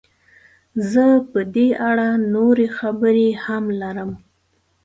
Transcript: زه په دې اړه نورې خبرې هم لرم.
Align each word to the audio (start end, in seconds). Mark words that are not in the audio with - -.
زه 0.91 1.05
په 1.31 1.39
دې 1.55 1.67
اړه 1.89 2.07
نورې 2.35 2.67
خبرې 2.77 3.29
هم 3.43 3.63
لرم. 3.81 4.11